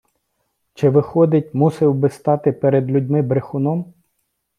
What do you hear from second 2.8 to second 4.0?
людьми брехуном?